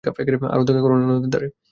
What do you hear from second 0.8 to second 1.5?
করো না, নদীর ধারে?